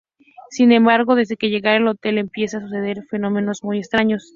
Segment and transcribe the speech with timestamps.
[0.49, 4.29] Sin embargo, desde que llegan al hotel empiezan a suceder fenómenos muy extraños.